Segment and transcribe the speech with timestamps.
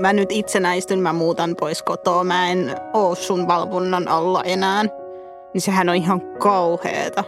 [0.00, 4.84] mä nyt itsenäistyn, mä muutan pois kotoa, mä en oo sun valvonnan alla enää.
[5.54, 7.24] Niin sehän on ihan kauheeta.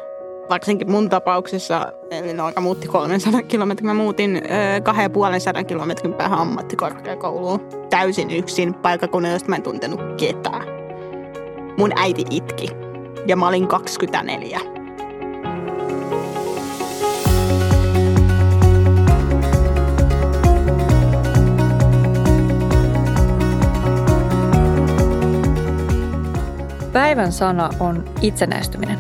[0.51, 4.43] Varsinkin mun tapauksessa, eli no, muutti 300 kilometrin, mä muutin
[4.83, 10.67] 250 kilometrin päähän ammattikorkeakouluun täysin yksin paikakunnan, josta mä en tuntenut ketään.
[11.79, 12.69] Mun äiti itki
[13.27, 14.82] ja mä olin 24.
[26.93, 28.99] Päivän sana on itsenäistyminen.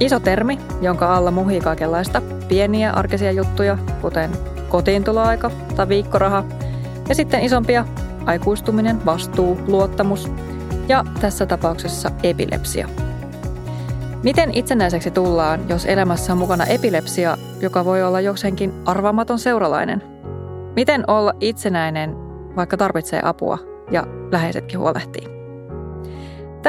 [0.00, 4.30] Iso termi, jonka alla muhii kaikenlaista pieniä arkisia juttuja, kuten
[4.68, 6.44] kotiintuloaika tai viikkoraha,
[7.08, 7.84] ja sitten isompia
[8.26, 10.30] aikuistuminen, vastuu, luottamus
[10.88, 12.88] ja tässä tapauksessa epilepsia.
[14.22, 20.02] Miten itsenäiseksi tullaan, jos elämässä on mukana epilepsia, joka voi olla jokseenkin arvaamaton seuralainen?
[20.76, 22.16] Miten olla itsenäinen,
[22.56, 23.58] vaikka tarvitsee apua
[23.90, 25.37] ja läheisetkin huolehtii?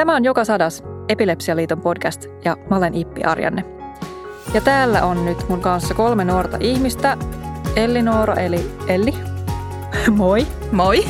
[0.00, 3.64] Tämä on Joka sadas Epilepsialiiton podcast ja mä olen Ippi Arjanne.
[4.54, 7.16] Ja täällä on nyt mun kanssa kolme nuorta ihmistä.
[7.76, 9.14] Elli Noora eli Elli.
[10.16, 10.46] Moi.
[10.72, 11.04] Moi.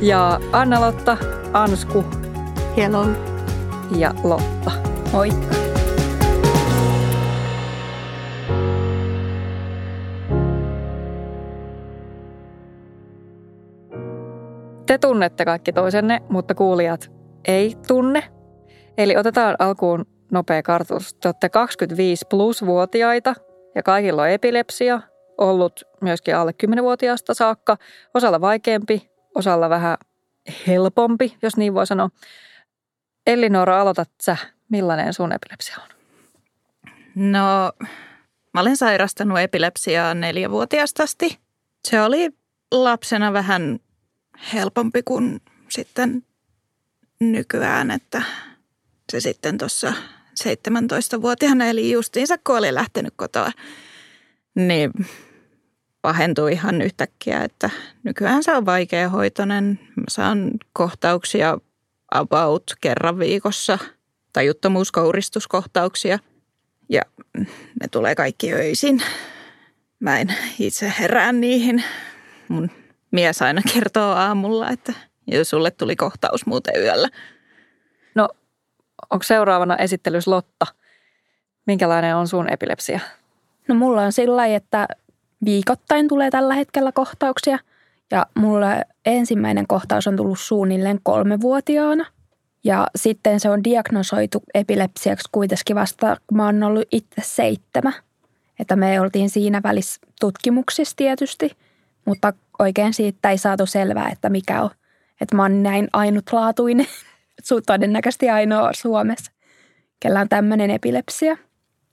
[0.00, 1.16] Ja Anna-Lotta,
[1.52, 2.04] Ansku.
[2.76, 3.06] Hello.
[3.96, 4.70] Ja Lotta.
[5.12, 5.54] Moikka.
[14.86, 18.24] Te tunnette kaikki toisenne, mutta kuulijat ei tunne.
[18.98, 21.14] Eli otetaan alkuun nopea kartoitus.
[21.14, 23.34] Te olette 25 plus-vuotiaita
[23.74, 25.00] ja kaikilla on epilepsia,
[25.38, 27.76] ollut myöskin alle 10-vuotiaasta saakka.
[28.14, 29.96] Osalla vaikeampi, osalla vähän
[30.66, 32.10] helpompi, jos niin voi sanoa.
[33.26, 34.36] Elinora, aloitat sä.
[34.68, 35.88] Millainen sun epilepsia on?
[37.14, 37.72] No,
[38.54, 41.38] mä olen sairastanut epilepsiaa neljävuotiaasta asti.
[41.88, 42.30] Se oli
[42.72, 43.78] lapsena vähän
[44.54, 46.22] helpompi kuin sitten
[47.20, 48.22] nykyään, että
[49.12, 49.92] se sitten tuossa
[50.44, 53.50] 17-vuotiaana, eli justiinsa kun oli lähtenyt kotoa,
[54.54, 54.90] niin
[56.02, 57.70] pahentui ihan yhtäkkiä, että
[58.02, 59.80] nykyään se on vaikeahoitoinen.
[59.96, 61.58] Mä saan kohtauksia
[62.14, 63.78] about kerran viikossa,
[64.32, 66.18] tajuttomuuskouristuskohtauksia
[66.88, 67.02] ja
[67.80, 69.02] ne tulee kaikki öisin.
[70.00, 71.84] Mä en itse herää niihin.
[72.48, 72.70] Mun
[73.10, 74.92] mies aina kertoo aamulla, että
[75.26, 77.08] ja sulle tuli kohtaus muuten yöllä.
[78.14, 78.28] No,
[79.10, 80.66] onko seuraavana esittelys Lotta?
[81.66, 83.00] Minkälainen on sun epilepsia?
[83.68, 84.88] No mulla on sillä että
[85.44, 87.58] viikoittain tulee tällä hetkellä kohtauksia.
[88.10, 92.06] Ja mulle ensimmäinen kohtaus on tullut suunnilleen kolmevuotiaana.
[92.64, 97.92] Ja sitten se on diagnosoitu epilepsiaksi kuitenkin vasta, kun mä oon ollut itse seitsemä.
[98.58, 101.56] Että me oltiin siinä välissä tutkimuksissa tietysti,
[102.04, 104.70] mutta oikein siitä ei saatu selvää, että mikä on
[105.20, 106.86] että mä oon näin ainutlaatuinen,
[107.66, 109.32] todennäköisesti ainoa Suomessa,
[110.00, 111.36] kellä on tämmöinen epilepsia.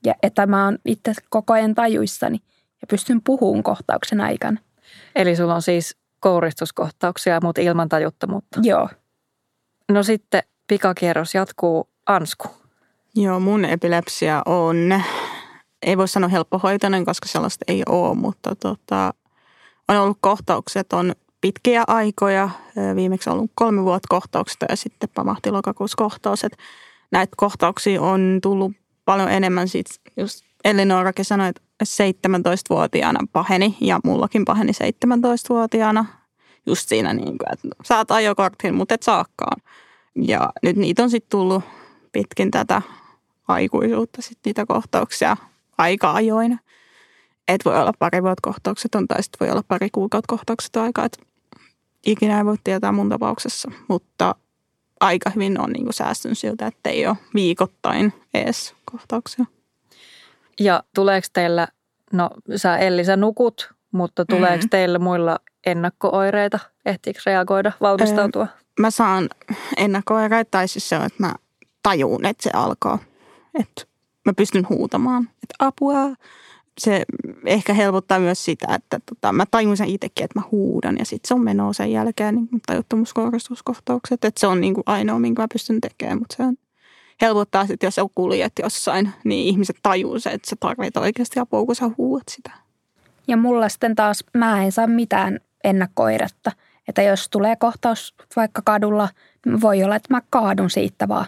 [0.06, 2.38] Ja että mä oon itse koko ajan tajuissani
[2.80, 4.60] ja pystyn puhumaan kohtauksen aikana.
[5.14, 8.60] Eli sulla on siis kouristuskohtauksia, mutta ilman tajuttomuutta.
[8.62, 8.88] Joo.
[9.92, 12.48] No sitten pikakierros jatkuu Ansku.
[13.14, 15.02] Joo, mun epilepsia on,
[15.82, 19.14] ei voi sanoa helppohoitoinen, koska sellaista ei ole, mutta tota,
[19.88, 22.50] on ollut kohtaukset, on pitkiä aikoja.
[22.96, 26.44] Viimeksi on ollut kolme vuotta kohtauksesta ja sitten pamahti lokakuussa kohtaus.
[26.44, 26.58] Että
[27.10, 28.72] näitä kohtauksia on tullut
[29.04, 29.68] paljon enemmän.
[29.68, 36.04] Siitä just Elinorakin sanoi, että 17-vuotiaana paheni ja mullakin paheni 17-vuotiaana.
[36.66, 39.62] Just siinä, niin kuin, että saat ajokortin, mutta et saakaan.
[40.14, 41.64] Ja nyt niitä on sitten tullut
[42.12, 42.82] pitkin tätä
[43.48, 45.36] aikuisuutta, sitten niitä kohtauksia
[45.78, 46.58] aika ajoina.
[47.48, 51.04] Et voi olla pari vuotta kohtaukset on, tai sitten voi olla pari kuukautta kohtaukset aikaa.
[51.04, 51.22] Että
[52.06, 54.34] ikinä ei voi tietää mun tapauksessa, mutta
[55.00, 59.44] aika hyvin on niin säästynyt siltä, että ei ole viikoittain edes kohtauksia.
[60.60, 61.68] Ja tuleeko teillä,
[62.12, 64.70] no sä Elli sä nukut, mutta tuleeko mm-hmm.
[64.70, 66.58] teillä muilla ennakkooireita?
[66.86, 68.42] Ehtiikö reagoida, valmistautua?
[68.42, 69.28] Öö, mä saan
[69.76, 71.34] ennakkooireita tai siis se on, että mä
[71.82, 72.98] tajuun, että se alkaa.
[73.60, 73.82] Että
[74.24, 75.96] mä pystyn huutamaan, että apua,
[76.80, 77.04] se
[77.46, 81.28] ehkä helpottaa myös sitä, että tota, mä tajun sen itsekin, että mä huudan ja sitten
[81.28, 84.24] se on menoa sen jälkeen niin tajuttomuuskorostuskohtaukset.
[84.24, 86.56] Että se on niin kuin ainoa, minkä mä pystyn tekemään, mutta se on,
[87.22, 91.66] helpottaa sitten, jos sä kuljet jossain, niin ihmiset tajuu se, että sä tarvitset oikeasti apua,
[91.66, 92.50] kun sä huuat sitä.
[93.28, 96.52] Ja mulla sitten taas, mä en saa mitään ennakkoiretta.
[96.88, 99.08] Että jos tulee kohtaus vaikka kadulla,
[99.46, 101.26] niin voi olla, että mä kaadun siitä vaan.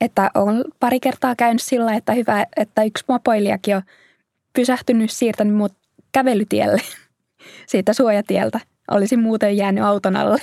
[0.00, 3.82] Että on pari kertaa käynyt sillä, että hyvä, että yksi mopoilijakin on
[4.56, 5.72] pysähtynyt, siirtänyt mut
[6.12, 6.82] kävelytielle
[7.66, 8.60] siitä suojatieltä.
[8.90, 10.38] Olisin muuten jäänyt auton alle.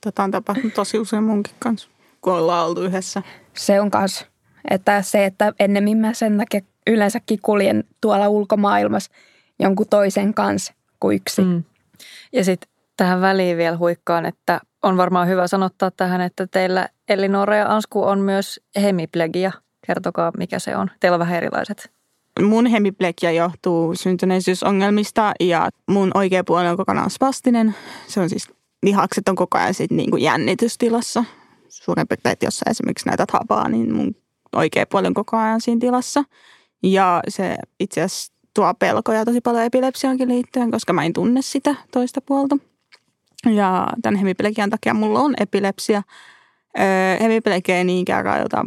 [0.00, 1.88] Tätä on tapahtunut tosi usein munkin kanssa,
[2.20, 3.22] kun ollaan oltu yhdessä.
[3.54, 4.26] Se on kas,
[4.70, 9.12] että se, että ennemmin mä sen takia yleensäkin kuljen tuolla ulkomaailmassa
[9.58, 11.42] jonkun toisen kanssa kuin yksi.
[11.42, 11.62] Mm.
[12.32, 17.56] Ja sitten tähän väliin vielä huikkaan, että on varmaan hyvä sanottaa tähän, että teillä Elinora
[17.56, 19.52] ja Ansku on myös hemiplegia.
[19.86, 20.90] Kertokaa, mikä se on.
[21.00, 21.95] Teillä on vähän erilaiset.
[22.42, 27.74] Mun hemiplegia johtuu syntyneisyysongelmista ja mun oikea puoli on kokonaan spastinen.
[28.06, 28.48] Se on siis
[28.82, 31.24] lihakset on koko ajan sit niin kuin jännitystilassa.
[31.68, 34.16] Suurin piirtein, jos sä esimerkiksi näytät hapaa, niin mun
[34.56, 36.24] oikea puoli on koko ajan siinä tilassa.
[36.82, 41.74] Ja se itse asiassa tuo pelkoja tosi paljon epilepsiaankin liittyen, koska mä en tunne sitä
[41.90, 42.56] toista puolta.
[43.54, 46.02] Ja tämän hemiplegian takia mulla on epilepsia.
[46.78, 46.84] Öö,
[47.20, 48.64] hemiplegia ei niinkään rajoita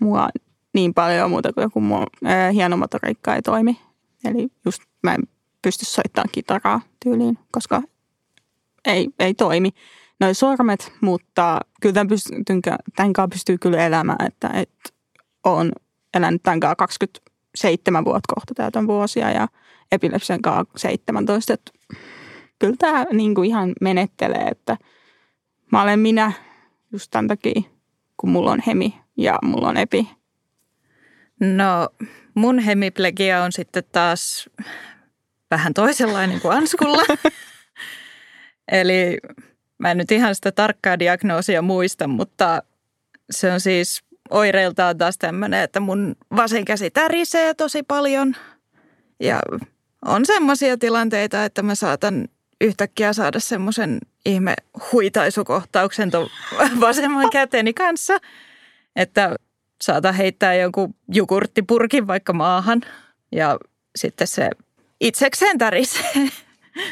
[0.00, 0.28] mua
[0.76, 3.80] niin paljon muuta kuin joku muu, öö, hieno motoriikka ei toimi.
[4.24, 5.22] Eli just mä en
[5.62, 7.82] pysty soittamaan kitaraa tyyliin, koska
[8.84, 9.70] ei, ei toimi
[10.20, 12.44] noin sormet, mutta kyllä tämän, pystyn,
[12.96, 14.90] tämän kanssa pystyy kyllä elämään, että, että
[15.44, 15.72] olen
[16.14, 19.48] elänyt tämän kanssa 27 vuotta kohta täytän vuosia ja
[19.92, 21.72] epilepsian kanssa 17, että
[22.58, 24.76] kyllä tämä niin kuin ihan menettelee, että
[25.72, 26.32] mä olen minä
[26.92, 27.62] just tämän takia,
[28.16, 30.15] kun mulla on hemi ja mulla on epi.
[31.40, 31.88] No
[32.34, 34.50] mun hemiplegia on sitten taas
[35.50, 37.02] vähän toisenlainen kuin Anskulla.
[38.72, 39.18] Eli
[39.78, 42.62] mä en nyt ihan sitä tarkkaa diagnoosia muista, mutta
[43.30, 48.36] se on siis oireiltaan taas tämmöinen, että mun vasen käsi tärisee tosi paljon.
[49.20, 49.40] Ja
[50.04, 52.28] on semmoisia tilanteita, että mä saatan
[52.60, 54.54] yhtäkkiä saada semmoisen ihme
[54.92, 56.28] huitaisukohtauksen tuon
[56.80, 58.18] vasemman käteni kanssa,
[58.96, 59.36] että
[59.82, 62.80] saata heittää jonkun jukurttipurkin vaikka maahan
[63.32, 63.58] ja
[63.96, 64.50] sitten se
[65.00, 66.12] itsekseen tärisee.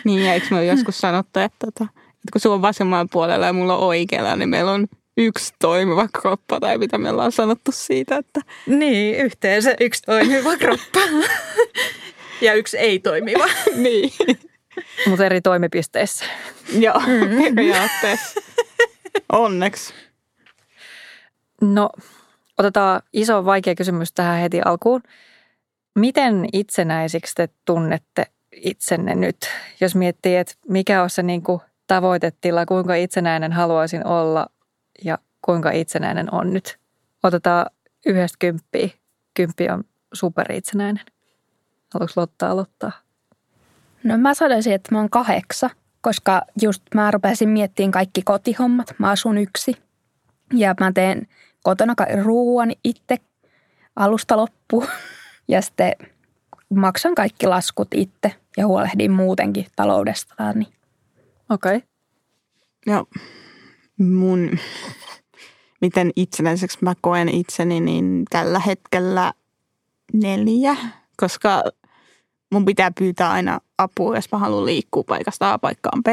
[0.05, 3.77] Niin, eikö me joskus sanottu, että, että, että kun sulla on vasemmalla puolella ja mulla
[3.77, 4.87] on oikealla, niin meillä on
[5.17, 8.41] yksi toimiva kroppa, tai mitä me ollaan sanottu siitä, että...
[8.67, 11.01] Niin, yhteensä yksi toimiva kroppa.
[12.41, 13.45] ja yksi ei toimiva.
[13.75, 14.13] niin.
[15.07, 16.25] Mutta eri toimipisteissä.
[16.79, 17.55] Joo, mm.
[17.55, 18.41] periaatteessa.
[19.33, 19.95] Onneksi.
[21.61, 21.91] No,
[22.59, 25.03] otetaan iso vaikea kysymys tähän heti alkuun.
[25.95, 29.37] Miten itsenäisiksi te tunnette itsenne nyt,
[29.81, 34.47] jos miettii, että mikä on se niin kuin tavoitetila, kuinka itsenäinen haluaisin olla
[35.05, 36.79] ja kuinka itsenäinen on nyt?
[37.23, 37.67] Otetaan
[38.07, 38.89] yhdestä kymppiä.
[39.35, 41.05] Kymppi on superitsenäinen.
[41.95, 42.93] Haluatko Lotta aloittaa?
[44.05, 45.71] No mä sanoisin, että mä oon kahdeksa,
[46.01, 48.95] koska just mä rupesin miettimään kaikki kotihommat.
[48.99, 49.77] Mä asun yksi
[50.53, 51.29] ja mä teen
[51.65, 53.17] kotona ruuan itse
[53.97, 54.87] alusta loppuun.
[55.49, 55.93] Ja sitten
[56.75, 60.53] maksan kaikki laskut itse ja huolehdin muutenkin taloudesta.
[60.55, 60.73] Niin.
[61.51, 61.77] Okei.
[61.77, 61.89] Okay.
[62.87, 63.07] Joo.
[63.99, 64.51] Mun,
[65.81, 69.33] miten itsenäiseksi mä koen itseni, niin tällä hetkellä
[70.13, 70.77] neljä,
[71.17, 71.63] koska
[72.53, 76.09] mun pitää pyytää aina apua, jos mä haluan liikkua paikasta A paikkaan B.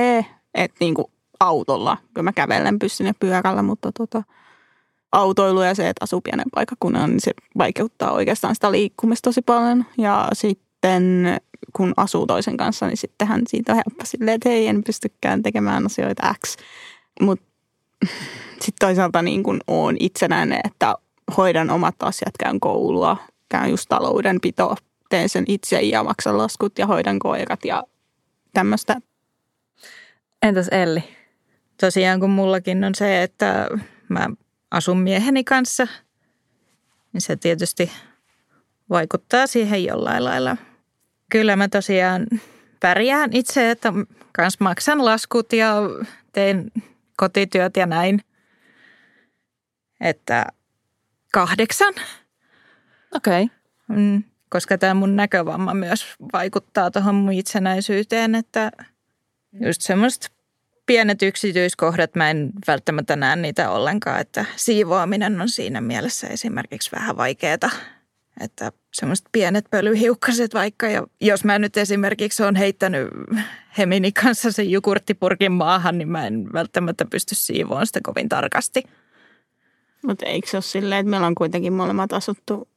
[0.53, 4.23] Että niin kuin autolla, kun mä kävellen pystyn ja pyörällä, mutta tota,
[5.11, 9.85] autoilu ja se, että asuu pienen paikkakunnan, niin se vaikeuttaa oikeastaan sitä liikkumista tosi paljon.
[9.97, 11.25] Ja sitten
[11.73, 15.85] kun asuu toisen kanssa, niin sittenhän siitä on helppo silleen, että hei, en pystykään tekemään
[15.85, 16.57] asioita X.
[17.21, 17.45] Mutta
[18.51, 20.95] sitten toisaalta niin kun olen itsenäinen, että
[21.37, 23.17] hoidan omat asiat, käyn koulua,
[23.49, 24.75] käyn just taloudenpito,
[25.09, 27.83] teen sen itse ja maksan laskut ja hoidan koirat ja
[28.53, 29.01] tämmöistä.
[30.41, 31.03] Entäs Elli?
[31.79, 33.67] Tosiaan kun mullakin on se, että
[34.09, 34.29] mä
[34.71, 35.87] asun mieheni kanssa,
[37.13, 37.91] niin se tietysti
[38.89, 40.57] vaikuttaa siihen jollain lailla.
[41.31, 42.27] Kyllä mä tosiaan
[42.79, 43.93] pärjään itse, että
[44.31, 45.75] kans maksan laskut ja
[46.31, 46.71] teen
[47.17, 48.21] kotityöt ja näin.
[49.99, 50.45] Että
[51.33, 51.93] kahdeksan.
[53.15, 53.43] Okei.
[53.43, 53.57] Okay.
[53.97, 58.71] Mm, koska tämä mun näkövamma myös vaikuttaa tuohon mun itsenäisyyteen, että
[59.65, 60.27] just semmoista
[60.85, 67.17] pienet yksityiskohdat, mä en välttämättä näe niitä ollenkaan, että siivoaminen on siinä mielessä esimerkiksi vähän
[67.17, 67.57] vaikeaa.
[68.39, 73.07] Että semmoiset pienet pölyhiukkaset vaikka, ja jos mä nyt esimerkiksi on heittänyt
[73.77, 78.83] Hemini kanssa sen jukurttipurkin maahan, niin mä en välttämättä pysty siivoamaan sitä kovin tarkasti.
[80.05, 82.67] Mutta eikö se ole silleen, että meillä on kuitenkin molemmat asuttu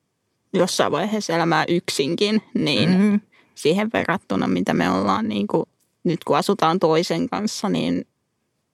[0.53, 3.21] jossain vaiheessa elämää yksinkin, niin mm-hmm.
[3.55, 5.69] siihen verrattuna, mitä me ollaan niin kuin,
[6.05, 8.07] nyt kun asutaan toisen kanssa, niin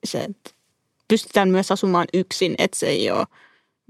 [0.03, 0.51] se, että
[1.07, 3.27] pystytään myös asumaan yksin, että se ei ole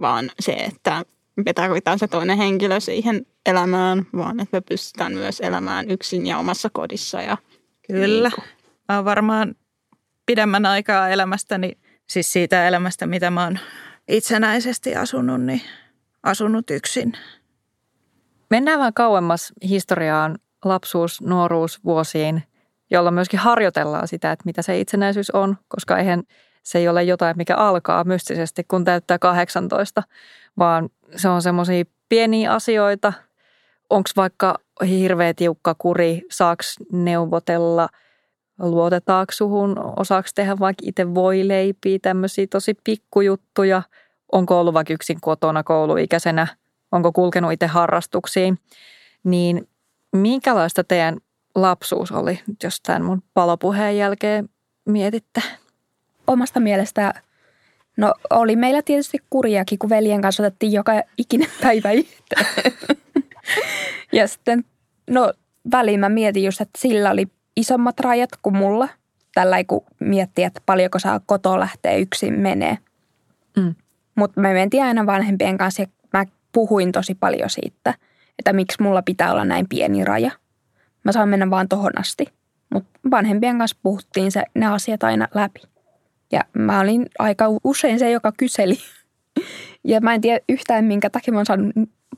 [0.01, 1.05] vaan se, että
[1.36, 6.38] me tarvitaan se toinen henkilö siihen elämään, vaan että me pystytään myös elämään yksin ja
[6.38, 7.21] omassa kodissa.
[7.21, 7.38] Ja
[7.88, 8.29] Kyllä.
[8.29, 8.48] Niin kuin.
[8.89, 9.55] Mä oon varmaan
[10.25, 11.71] pidemmän aikaa elämästäni,
[12.10, 13.60] siis siitä elämästä, mitä mä oon
[14.07, 15.62] itsenäisesti asunut, niin
[16.24, 17.13] asunut yksin.
[18.50, 22.43] Mennään vähän kauemmas historiaan, lapsuus, nuoruus, vuosiin,
[22.91, 26.24] jolla myöskin harjoitellaan sitä, että mitä se itsenäisyys on, koska eihän
[26.63, 30.03] se ei ole jotain, mikä alkaa mystisesti, kun täyttää 18,
[30.57, 33.13] vaan se on semmoisia pieniä asioita.
[33.89, 37.89] Onko vaikka hirveä tiukka kuri, saaks neuvotella,
[38.60, 43.81] luotetaanko suhun, osaako tehdä vaikka itse voi leipiä, tämmöisiä tosi pikkujuttuja.
[44.31, 46.48] Onko ollut vaikka yksin kotona kouluikäisenä,
[46.91, 48.57] onko kulkenut itse harrastuksiin.
[49.24, 49.67] Niin
[50.13, 51.17] minkälaista teidän
[51.55, 54.50] lapsuus oli, jos tämän mun palopuheen jälkeen
[54.86, 55.41] mietitte?
[56.27, 57.13] Omasta mielestä,
[57.98, 62.46] no oli meillä tietysti kurjakin, kun veljen kanssa otettiin joka ikinen päivä yhteen.
[64.17, 64.63] ja sitten,
[65.10, 65.34] no
[65.72, 68.89] väliin mä mietin just, että sillä oli isommat rajat kuin mulla.
[69.34, 72.77] Tällä kun miettii, että paljonko saa kotoa lähteä yksin menee.
[73.58, 73.75] Mm.
[74.15, 77.93] Mutta me mentiin aina vanhempien kanssa ja mä puhuin tosi paljon siitä,
[78.39, 80.31] että miksi mulla pitää olla näin pieni raja.
[81.03, 82.25] Mä saan mennä vaan tohon asti.
[82.74, 85.62] Mutta vanhempien kanssa puhuttiin se, ne asiat aina läpi.
[86.31, 88.77] Ja mä olin aika usein se, joka kyseli.
[89.84, 91.74] Ja mä en tiedä yhtään, minkä takia mä oon saanut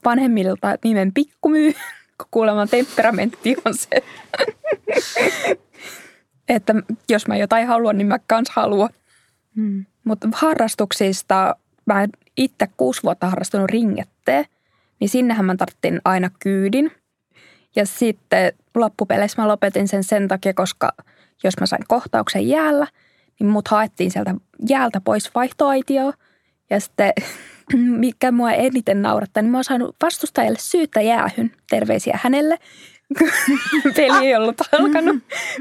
[0.06, 1.74] vanhemmilta nimen pikkumyy,
[2.18, 4.04] kun kuulemma temperamentti on se.
[6.50, 6.76] että
[7.10, 8.90] jos mä jotain haluan, niin mä kans haluan.
[9.56, 9.86] Hmm.
[10.04, 14.46] Mutta harrastuksista, mä itse kuusi vuotta harrastunut ringetteen,
[15.00, 16.92] niin sinnehän mä tarvitsin aina kyydin.
[17.76, 20.94] Ja sitten loppupeleissä mä lopetin sen sen takia, koska
[21.44, 22.88] jos mä sain kohtauksen jäällä,
[23.40, 24.36] niin mut haettiin sieltä
[24.70, 26.14] jäältä pois vaihtoaitioon.
[26.70, 27.14] Ja sitten
[28.00, 31.52] mikä mua eniten naurattaa, niin mä oon saanut vastustajalle syyttä jäähyn.
[31.70, 32.58] Terveisiä hänelle.
[33.96, 35.16] Peli ei ollut alkanut.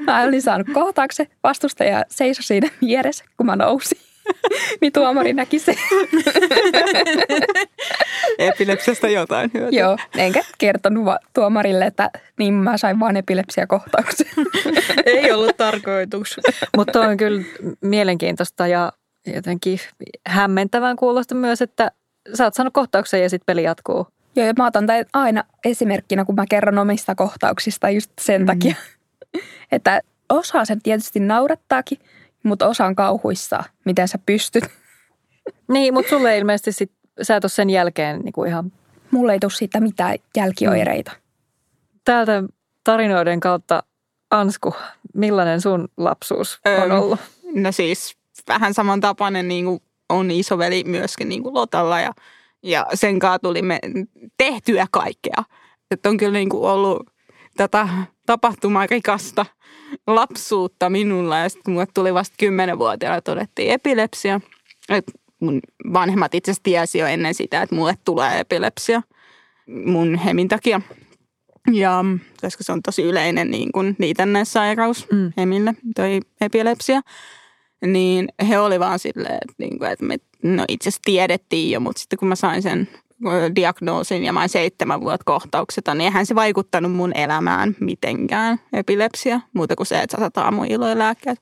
[0.07, 1.27] Mä olin saanut kohtauksen.
[1.43, 4.12] Vastustaja seisoi siinä vieressä, kun mä nousin.
[4.81, 5.75] niin tuomari näki se.
[8.39, 9.81] Epilepsiasta jotain hyötyä.
[9.81, 14.27] Joo, enkä kertonut tuomarille, että niin mä sain vaan epilepsiakohtauksen.
[15.07, 16.41] Ei ollut tarkoitus.
[16.77, 17.43] Mutta on kyllä
[17.81, 18.93] mielenkiintoista ja
[19.35, 19.79] jotenkin
[20.27, 21.91] hämmentävän kuulosta myös, että
[22.35, 24.07] sä oot saanut kohtauksen ja sitten peli jatkuu.
[24.37, 28.47] Joo, ja mä otan tämän aina esimerkkinä, kun mä kerron omista kohtauksista just sen mm.
[28.47, 28.75] takia,
[29.73, 31.99] että osaa sen tietysti naurettaakin,
[32.43, 34.65] mutta osaan kauhuissa, miten sä pystyt.
[35.69, 38.73] Niin, mutta sulle ilmeisesti sit, sä et ole sen jälkeen niin kuin ihan...
[39.11, 41.11] Mulle ei tule siitä mitään jälkioireita.
[41.11, 41.21] Mm.
[42.05, 42.43] Täältä
[42.85, 43.83] tarinoiden kautta,
[44.31, 44.75] Ansku,
[45.15, 47.21] millainen sun lapsuus on öö, ollut?
[47.55, 48.17] No siis
[48.49, 52.13] vähän samantapainen niin kuin on isoveli myöskin niin kuin Lotalla ja,
[52.63, 53.79] ja sen kanssa tulimme
[54.37, 55.45] tehtyä kaikkea.
[55.91, 57.11] Että on kyllä niin kuin ollut
[57.57, 57.89] tätä
[58.33, 59.47] tapahtumaa rikasta
[60.07, 64.41] lapsuutta minulla ja sitten kun mulle tuli vasta kymmenenvuotiaana todettiin epilepsia.
[64.89, 65.05] Et
[65.41, 65.61] mun
[65.93, 69.03] vanhemmat itse asiassa tiesi jo ennen sitä, että mulle tulee epilepsia
[69.85, 70.81] mun hemin takia.
[71.73, 72.05] Ja
[72.41, 75.33] koska se on tosi yleinen niin kuin liitännäissairaus mm.
[75.37, 77.01] hemille, toi epilepsia
[77.87, 81.81] niin he oli vaan silleen, että, niin kuin, että me no itse asiassa tiedettiin jo,
[81.81, 82.89] mutta sitten kun mä sain sen
[83.57, 89.77] diagnoosin ja mä seitsemän vuotta kohtaukseta, niin eihän se vaikuttanut mun elämään mitenkään epilepsia, muuta
[89.77, 91.41] kuin se, että sä saat aamuiloja lääkkeet.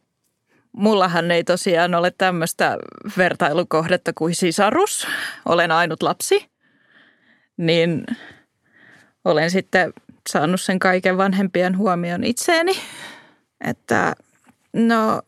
[0.73, 2.79] Mullahan ei tosiaan ole tämmöistä
[3.17, 5.07] vertailukohdetta kuin sisarus.
[5.47, 6.51] Olen ainut lapsi.
[7.57, 8.05] Niin
[9.25, 9.93] olen sitten
[10.29, 12.73] saanut sen kaiken vanhempien huomion itseeni.
[13.65, 14.15] Että
[14.73, 15.23] no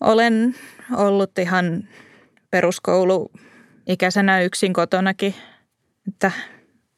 [0.00, 0.54] olen
[0.96, 1.88] ollut ihan
[2.50, 5.34] peruskouluikäisenä yksin kotonakin,
[6.08, 6.30] että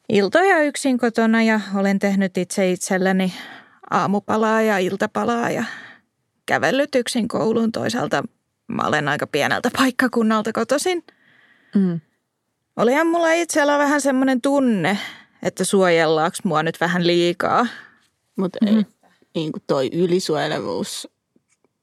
[0.08, 3.34] iltoja yksin kotona ja olen tehnyt itse itselleni
[3.90, 5.64] aamupalaa ja iltapalaa ja
[6.46, 7.72] kävellyt yksin kouluun.
[7.72, 8.22] Toisaalta
[8.66, 11.04] mä olen aika pieneltä paikkakunnalta kotoisin.
[11.74, 12.00] Mm.
[12.76, 14.98] Olihan mulla itsellä vähän semmoinen tunne,
[15.42, 17.66] että suojellaanko mua nyt vähän liikaa.
[18.36, 18.84] Mutta mm-hmm.
[19.34, 21.08] niin kuin toi ylisuojelevuus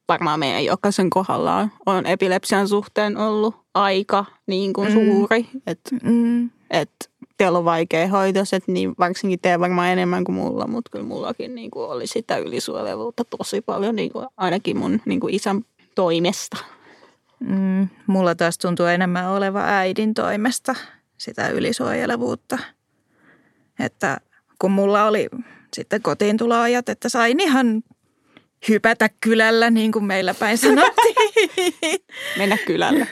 [0.08, 4.94] varmaan meidän jokaisen kohdalla on epilepsian suhteen ollut aika niin kuin mm.
[4.94, 5.48] suuri.
[5.66, 6.50] Että mm.
[6.70, 11.54] et teillä on vaikea hoitoset, niin varsinkin te varmaan enemmän kuin mulla, mutta kyllä mullakin
[11.54, 16.56] niin kuin oli sitä ylisuojelevuutta tosi paljon, niin kuin ainakin mun niin kuin isän toimesta.
[17.40, 20.74] Mm, mulla taas tuntuu enemmän oleva äidin toimesta
[21.18, 22.58] sitä ylisuojelevuutta.
[23.78, 24.20] Että
[24.58, 25.28] kun mulla oli
[25.74, 27.82] sitten kotiin tuloajat, että sain ihan
[28.68, 31.16] hypätä kylällä, niin kuin meillä päin sanottiin.
[32.38, 33.06] Mennä kylällä.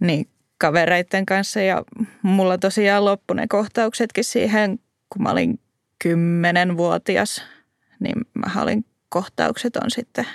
[0.00, 1.84] niin, kavereiden kanssa ja
[2.22, 4.78] mulla tosiaan loppu ne kohtauksetkin siihen,
[5.12, 5.60] kun mä olin
[6.02, 7.42] kymmenenvuotias,
[8.00, 10.26] niin mä olin kohtaukset on sitten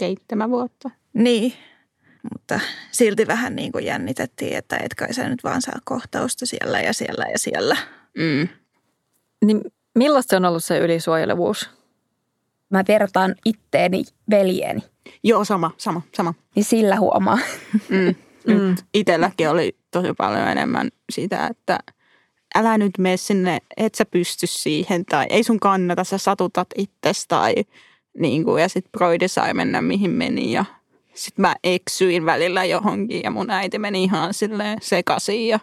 [0.00, 0.90] Seitsemän vuotta.
[1.12, 1.52] Niin,
[2.32, 6.80] mutta silti vähän niin kuin jännitettiin, että et kai sä nyt vaan saa kohtausta siellä
[6.80, 7.76] ja siellä ja siellä.
[8.18, 8.48] Mm.
[9.44, 9.60] Niin
[9.94, 11.70] millaista se on ollut se ylisuojelevuus?
[12.70, 14.80] Mä vertaan itteeni veljeeni,
[15.22, 16.34] Joo, sama, sama, sama.
[16.54, 17.38] niin sillä huomaa.
[17.88, 18.14] Mm.
[18.46, 18.76] Mm.
[18.94, 21.78] Itelläkin oli tosi paljon enemmän sitä, että
[22.54, 27.26] älä nyt mene sinne, et sä pysty siihen tai ei sun kannata, sä satutat itses
[27.28, 27.54] tai
[28.18, 30.64] niin kuin, ja sitten Broidi sai mennä mihin meni ja
[31.14, 35.60] sitten mä eksyin välillä johonkin ja mun äiti meni ihan silleen sekaisin ja,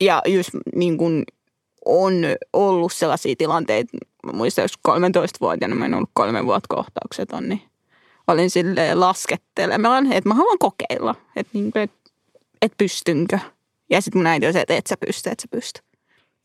[0.00, 1.24] ja just niin kuin
[1.84, 2.14] on
[2.52, 3.96] ollut sellaisia tilanteita,
[4.26, 7.62] mä muistan jos 13-vuotiaana, mä en ollut kolme vuotta kohtaukset on, niin
[8.28, 11.92] olin silleen laskettelemaan, että mä haluan kokeilla, että niin kuin, et,
[12.62, 13.38] et pystynkö.
[13.90, 15.80] Ja sitten mun äiti oli se, että et sä pysty, et sä pysty.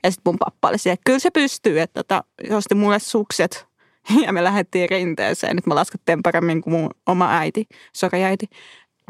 [0.03, 2.23] Ja sitten mun pappa oli se, että kyllä se pystyy, että tota,
[2.57, 3.65] osti mulle sukset.
[4.25, 5.55] Ja me lähdettiin rinteeseen.
[5.55, 8.49] Nyt mä laskettiin paremmin kuin mun oma äiti, sori äiti.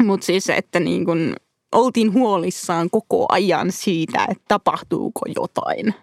[0.04, 1.36] Mutta siis se, että niin kun
[1.72, 5.96] oltiin huolissaan koko ajan siitä, että tapahtuuko jotain.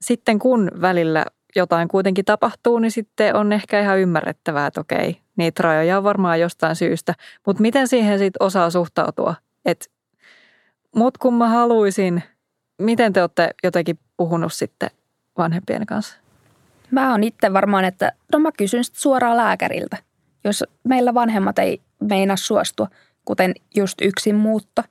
[0.00, 1.24] Sitten kun välillä
[1.56, 6.40] jotain kuitenkin tapahtuu, niin sitten on ehkä ihan ymmärrettävää, että okei, niitä rajoja on varmaan
[6.40, 7.14] jostain syystä.
[7.46, 9.34] Mutta miten siihen sitten osaa suhtautua?
[9.64, 9.86] Että
[10.96, 12.22] mut kun mä haluaisin,
[12.78, 14.90] miten te olette jotenkin puhunut sitten
[15.38, 16.18] vanhempien kanssa?
[16.90, 19.96] Mä oon itse varmaan, että no mä kysyn sit suoraan lääkäriltä,
[20.44, 22.88] jos meillä vanhemmat ei meinaa suostua,
[23.24, 24.82] kuten just yksin muutto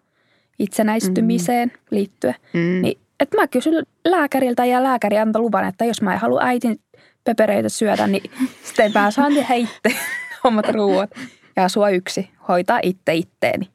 [0.60, 1.80] itsenäistymiseen mm.
[1.92, 2.36] liittyen.
[2.54, 2.82] Mm.
[2.82, 6.80] Niin, että mä kysyn lääkäriltä ja lääkäri antaa luvan, että jos mä en halua äitin
[7.24, 8.32] pöpereitä syödä, niin
[8.66, 9.96] sitten mä saan tehdä itse
[10.44, 11.10] omat ruuat
[11.56, 13.70] ja asua yksi, hoitaa itse itteeni,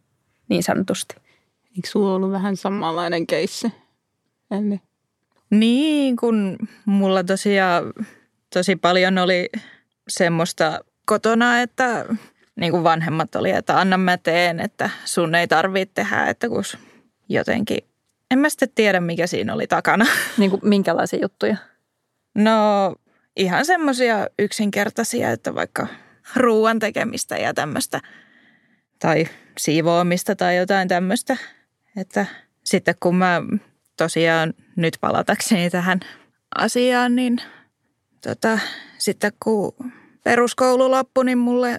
[0.49, 1.15] niin sanotusti.
[1.77, 3.73] Eikö sulla ollut vähän samanlainen keissi?
[4.51, 4.81] Ennen?
[5.51, 7.93] Niin, kun mulla tosiaan
[8.55, 9.49] tosi paljon oli
[10.09, 12.05] semmoista kotona, että
[12.57, 16.65] niin kuin vanhemmat oli, että anna mä teen, että sun ei tarvitse tehdä, että kun
[17.29, 17.79] jotenkin,
[18.31, 20.07] en mä sitten tiedä mikä siinä oli takana.
[20.39, 21.57] Niin kuin minkälaisia juttuja?
[22.35, 22.95] No
[23.37, 25.87] ihan semmoisia yksinkertaisia, että vaikka
[26.37, 28.01] ruoan tekemistä ja tämmöistä
[28.99, 31.37] tai siivoamista tai jotain tämmöistä.
[31.97, 32.27] Että
[32.65, 33.43] sitten kun mä
[33.97, 36.01] tosiaan nyt palatakseni tähän
[36.59, 37.39] asiaan, niin
[38.23, 38.59] tota,
[38.99, 39.75] sitten kun
[40.25, 41.79] peruskoulu loppui, niin mulle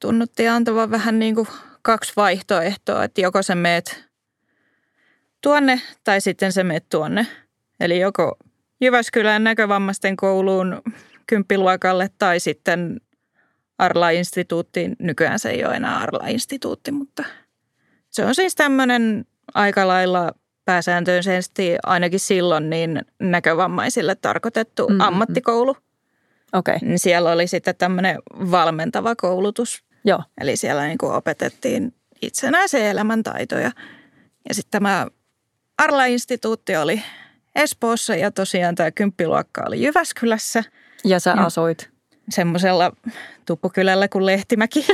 [0.00, 1.48] tunnutti antavan vähän niin kuin
[1.82, 4.09] kaksi vaihtoehtoa, että joko sä meet
[5.42, 7.26] tuonne tai sitten sä meet tuonne.
[7.80, 8.36] Eli joko
[8.80, 10.82] Jyväskylän näkövammaisten kouluun
[11.26, 13.00] kymppiluokalle tai sitten
[13.78, 14.96] Arla-instituuttiin.
[14.98, 17.24] Nykyään se ei ole enää Arla-instituutti, mutta
[18.10, 19.24] se on siis tämmöinen
[19.54, 20.32] aika lailla
[20.64, 25.00] pääsääntöisesti ainakin silloin niin näkövammaisille tarkoitettu Mm, mm, mm.
[25.00, 25.76] ammattikoulu.
[26.52, 26.78] Okay.
[26.82, 28.18] Niin Siellä oli sitten tämmöinen
[28.50, 29.84] valmentava koulutus.
[30.04, 30.22] joo.
[30.40, 33.70] Eli siellä niin kuin opetettiin itsenäisen elämän taitoja.
[34.48, 35.06] Ja sitten tämä
[35.80, 37.02] Arla-instituutti oli
[37.54, 40.64] Espoossa ja tosiaan tämä kymppiluokka oli Jyväskylässä
[41.04, 41.46] Ja sä Joo.
[41.46, 41.90] asuit.
[42.30, 42.92] semmoisella
[43.46, 44.86] tuppukylällä kuin Lehtimäki,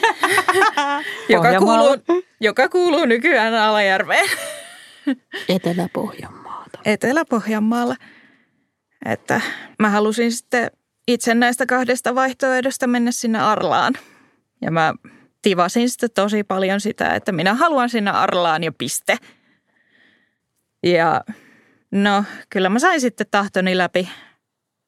[1.29, 1.97] joka, kuuluu,
[2.41, 4.31] joka kuuluu nykyään Alajärveen
[5.49, 6.79] Etelä-Pohjanmaata.
[6.85, 7.97] Etelä-Pohjanmaalla.
[9.05, 9.41] Että
[9.79, 10.71] mä halusin sitten
[11.09, 13.95] itse näistä kahdesta vaihtoehdosta mennä sinne Arlaan.
[14.61, 14.95] Ja mä
[15.43, 19.19] tivasin sitten tosi paljon sitä, että minä haluan sinne Arlaan ja piste.
[20.95, 21.21] Ja
[21.91, 24.09] no, kyllä mä sain sitten tahtoni läpi.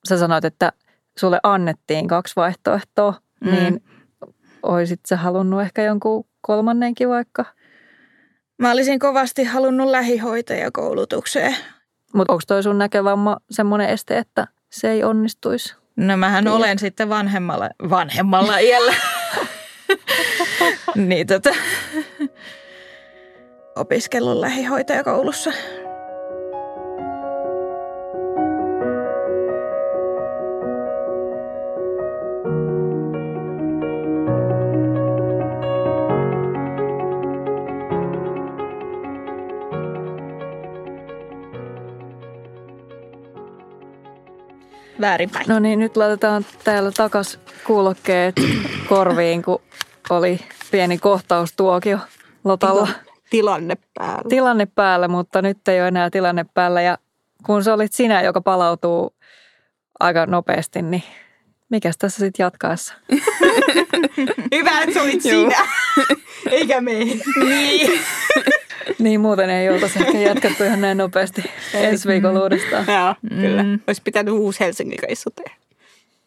[0.09, 0.73] Sä sanoit, että
[1.19, 3.51] sulle annettiin kaksi vaihtoehtoa, Mm.
[3.51, 3.83] niin
[4.63, 7.45] oisit sä halunnut ehkä jonkun kolmannenkin vaikka?
[8.59, 11.57] Mä olisin kovasti halunnut lähihoitajakoulutukseen.
[12.15, 15.75] Mutta onko toi sun näkövamma semmoinen este, että se ei onnistuisi?
[15.97, 16.57] No mähän Tiedä.
[16.57, 18.95] olen sitten vanhemmalla, vanhemmalla iällä.
[21.09, 21.51] niin tota,
[23.77, 25.53] opiskellut lähihoitajakoulussa.
[45.01, 45.45] Väärinpäin.
[45.49, 48.35] No niin, nyt laitetaan täällä takas kuulokkeet
[48.89, 49.63] korviin, kun
[50.11, 51.99] oli pieni kohtaustuokio
[52.45, 52.89] Lotalla.
[53.31, 54.29] Tilanne päällä.
[54.29, 56.83] Tilanne päällä, mutta nyt ei ole enää tilanne päällä.
[56.83, 56.99] Ja
[57.47, 59.15] kun se olit sinä, joka palautuu
[60.01, 61.03] aika nopeasti, niin
[61.71, 62.95] mikäs tässä sitten jatkaessa?
[64.55, 65.57] Hyvä, että se olit sinä,
[66.51, 66.93] eikä me.
[67.49, 68.01] Niin.
[68.99, 72.85] Niin muuten ei oltaisi ehkä jatkettu ihan näin nopeasti ensi viikolla uudestaan.
[72.89, 73.63] Joo, kyllä.
[73.63, 73.81] Mm.
[73.87, 75.57] Olisi pitänyt uusi Helsingin reissu tehdä.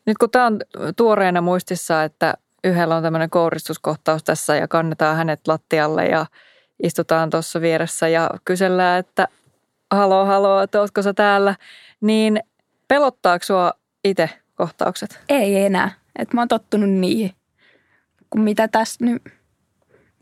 [0.06, 0.60] Nyt kun tämä on
[0.96, 6.26] tuoreena muistissa, että yhdellä on tämmöinen kouristuskohtaus tässä ja kannetaan hänet lattialle ja
[6.84, 9.28] istutaan tuossa vieressä ja kysellään, että
[9.92, 11.56] haloo, haloo, että ootko sä täällä,
[12.02, 12.40] niin
[12.88, 15.20] pelottaako sua itse kohtaukset?
[15.30, 15.92] Ei enää.
[16.20, 17.32] Että mä oon tottunut niihin.
[18.30, 19.22] Kun mitä tässä nyt,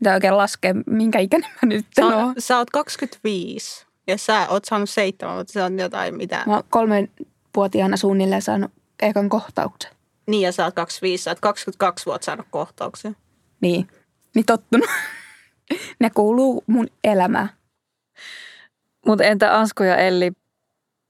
[0.00, 2.34] mitä oikein laskee, minkä ikäinen mä nyt Sä, oon.
[2.38, 6.42] sä oot 25 ja sä oot saanut seitsemän, mutta se on jotain mitä.
[6.46, 8.70] Mä oon kolmenvuotiaana suunnilleen saanut
[9.02, 9.90] ekan kohtauksen.
[10.26, 13.12] Niin ja sä oot 25, sä oot 22 vuotta saanut kohtauksia.
[13.60, 13.88] Niin,
[14.34, 14.90] niin tottunut.
[16.00, 17.50] ne kuuluu mun elämään.
[19.06, 20.32] Mutta entä Ansku ja Elli,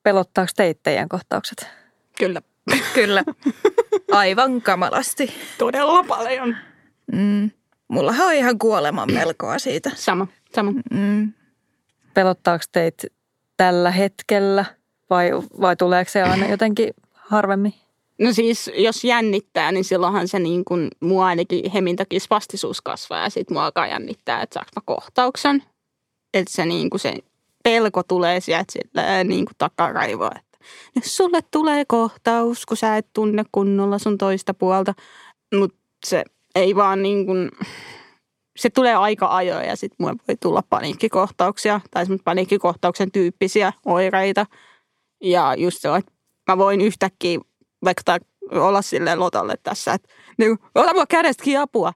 [0.03, 1.69] pelottaako teitä teidän kohtaukset?
[2.19, 2.43] Kyllä,
[2.95, 3.25] Kyllä,
[4.13, 5.35] aivan kamalasti.
[5.59, 6.57] todella paljon.
[7.13, 7.51] Mm.
[7.91, 9.91] Mullahan on ihan kuoleman melkoa siitä.
[9.95, 10.73] Sama, sama.
[10.91, 11.33] Mm.
[12.15, 13.07] Pelottaako teitä
[13.57, 14.65] tällä hetkellä
[15.11, 17.75] vai, vai tuleeko se aina jotenkin harvemmin?
[18.19, 23.23] No siis, jos jännittää, niin silloinhan se niin kuin, mua ainakin hemin takia spastisuus kasvaa
[23.23, 25.63] ja sitten mua alkaa jännittää, että saanko mä kohtauksen.
[26.35, 27.15] Että se niin kuin se
[27.65, 30.59] pelko tulee sieltä sillä niin kuin takaraivoa, että
[30.97, 34.95] jos sulle tulee kohtaus, kun sä et tunne kunnolla sun toista puolta,
[35.55, 36.25] mutta se
[36.55, 37.51] ei vaan niin kuin,
[38.61, 44.47] se tulee aika ajoin ja sitten mulle voi tulla paniikkikohtauksia tai paniikkikohtauksen tyyppisiä oireita.
[45.23, 46.13] Ja just se, että
[46.49, 47.39] mä voin yhtäkkiä
[47.85, 48.19] vaikka tää,
[48.51, 51.93] olla silleen lotalle tässä, että niin, ota mua kädestäkin apua,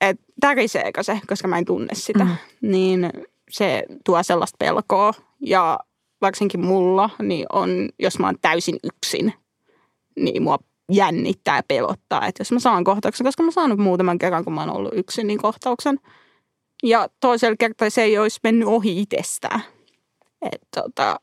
[0.00, 2.24] että täriseekö se, koska mä en tunne sitä.
[2.24, 2.36] Mm.
[2.62, 3.10] Niin
[3.50, 5.78] se tuo sellaista pelkoa ja
[6.20, 9.34] varsinkin mulla, niin on, jos mä oon täysin yksin,
[10.16, 10.58] niin mua
[10.90, 14.52] jännittää ja pelottaa, että jos mä saan kohtauksen, koska mä oon saanut muutaman kerran, kun
[14.52, 16.00] mä oon ollut yksin, niin kohtauksen.
[16.82, 19.60] Ja toisella kertaa se ei olisi mennyt ohi itsestään.
[20.52, 21.20] Et tota,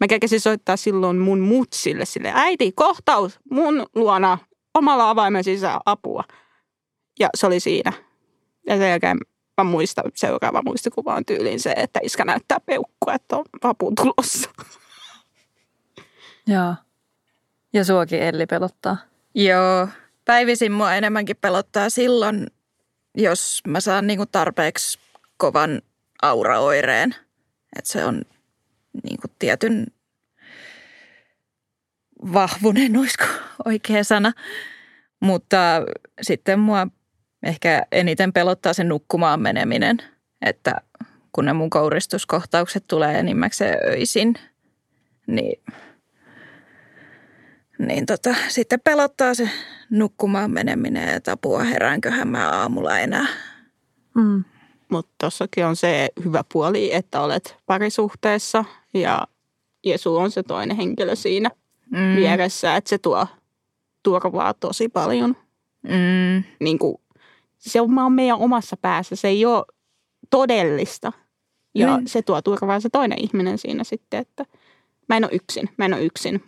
[0.00, 4.38] mä kerkesin soittaa silloin mun mutsille sille, äiti, kohtaus mun luona
[4.74, 6.24] omalla avaimen sisään apua.
[7.18, 7.92] Ja se oli siinä.
[8.66, 9.18] Ja sen jälkeen
[9.56, 14.50] mä muistan, seuraava muistikuva on tyyliin se, että iskä näyttää peukkua, että on apu tulossa.
[16.46, 16.74] Joo.
[17.72, 18.96] Ja suokin Elli pelottaa.
[19.34, 19.88] Joo,
[20.24, 22.46] päivisin mua enemmänkin pelottaa silloin,
[23.14, 24.98] jos mä saan niinku tarpeeksi
[25.36, 25.82] kovan
[26.22, 27.14] auraoireen.
[27.78, 28.22] Että se on
[29.02, 29.86] niinku tietyn
[32.32, 33.24] vahvunen, olisiko
[33.64, 34.32] oikea sana.
[35.20, 35.56] Mutta
[36.22, 36.86] sitten mua
[37.42, 39.98] ehkä eniten pelottaa se nukkumaan meneminen,
[40.42, 40.80] että
[41.32, 44.34] kun ne mun kouristuskohtaukset tulee enimmäkseen öisin,
[45.26, 45.62] niin,
[47.78, 49.50] niin tota, sitten pelottaa se
[49.90, 53.26] nukkumaan meneminen, että apua heränköhän mä aamulla enää.
[54.14, 54.44] Mm.
[54.88, 59.26] Mutta tossakin on se hyvä puoli, että olet parisuhteessa ja
[59.86, 61.50] Jeesu on se toinen henkilö siinä
[61.90, 62.16] mm.
[62.16, 63.26] vieressä, että se tuo
[64.02, 65.36] turvaa tosi paljon.
[65.82, 66.44] Mm.
[66.60, 66.96] Niin kuin,
[67.58, 69.64] se on vaan meidän omassa päässä, se ei ole
[70.30, 71.12] todellista.
[71.74, 72.06] Ja Mm.
[72.06, 74.44] se tuo turvaa se toinen ihminen siinä sitten, että
[75.08, 76.42] mä en ole yksin, mä en ole yksin.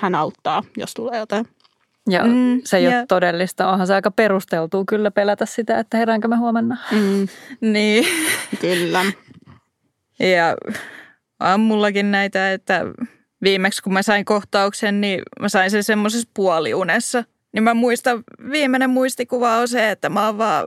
[0.00, 1.46] Hän auttaa, jos tulee jotain.
[2.10, 3.70] Ja Mm, se ei ja- ole todellista.
[3.70, 6.76] Onhan se aika perusteltua kyllä pelätä sitä, että heräänkö mä huomenna.
[6.92, 7.28] Mm,
[7.72, 8.06] Niin.
[8.60, 9.04] kyllä.
[10.18, 10.56] Ja
[11.40, 12.80] on mullakin näitä, että
[13.42, 17.24] viimeksi kun mä sain kohtauksen, niin mä sain sen semmoisessa puoliunessa.
[17.52, 20.66] Niin mä muistan, viimeinen muistikuva on se, että mä oon vaan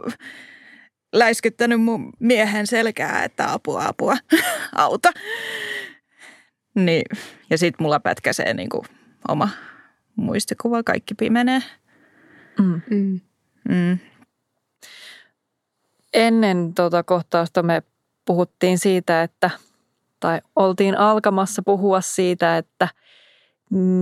[1.13, 4.18] läiskyttänyt mun miehen selkää, että apua, apua,
[4.76, 5.12] auta.
[6.76, 7.04] Niin,
[7.50, 8.86] ja sit mulla pätkäsee niinku
[9.28, 9.50] oma
[10.16, 11.63] muistikuva, kaikki pimenee.
[12.60, 12.82] Mm.
[12.90, 13.20] Mm.
[13.70, 13.98] Mm.
[16.13, 17.84] Ennen tuota kohtausta me
[18.26, 19.50] puhuttiin siitä, että,
[20.20, 22.88] tai oltiin alkamassa puhua siitä, että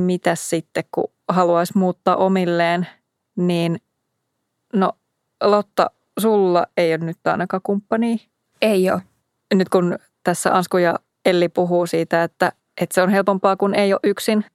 [0.05, 2.87] mitä sitten, kun haluaisi muuttaa omilleen,
[3.35, 3.81] niin
[4.73, 4.91] no
[5.43, 8.17] Lotta, sulla ei ole nyt ainakaan kumppania.
[8.61, 9.01] Ei ole.
[9.53, 13.93] Nyt kun tässä Ansku ja Elli puhuu siitä, että, että se on helpompaa, kun ei
[13.93, 14.45] ole yksin,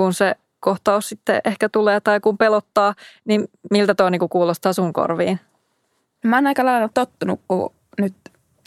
[0.00, 4.92] kun se kohtaus sitten ehkä tulee tai kun pelottaa, niin miltä tuo niinku kuulostaa sun
[4.92, 5.40] korviin?
[6.24, 8.14] Mä oon aika lailla tottunut, kun nyt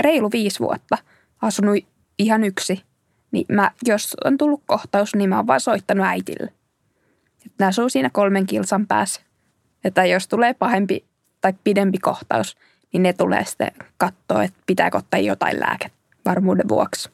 [0.01, 0.97] reilu viisi vuotta
[1.41, 1.77] asunut
[2.17, 2.83] ihan yksi.
[3.31, 6.53] Niin mä, jos on tullut kohtaus, niin mä oon vaan soittanut äitille.
[7.45, 9.21] Että asuu siinä kolmen kilsan päässä.
[9.83, 11.05] Että jos tulee pahempi
[11.41, 12.57] tai pidempi kohtaus,
[12.93, 17.09] niin ne tulee sitten katsoa, että pitääkö ottaa jotain lääkettä varmuuden vuoksi.